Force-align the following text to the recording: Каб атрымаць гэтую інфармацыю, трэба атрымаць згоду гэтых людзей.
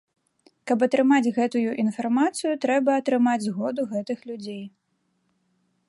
Каб 0.69 0.85
атрымаць 0.85 1.33
гэтую 1.37 1.71
інфармацыю, 1.83 2.53
трэба 2.65 2.91
атрымаць 3.03 3.39
згоду 3.45 3.81
гэтых 3.93 4.19
людзей. 4.33 4.61